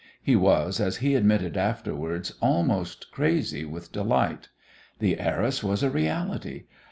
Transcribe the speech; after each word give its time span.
He 0.19 0.35
was, 0.35 0.79
as 0.79 0.97
he 0.97 1.13
admitted 1.13 1.55
afterwards, 1.57 2.33
almost 2.41 3.11
crazy 3.11 3.65
with 3.65 3.91
delight. 3.91 4.49
The 4.97 5.19
heiress 5.19 5.63
was 5.63 5.83
a 5.83 5.91
reality. 5.91 6.63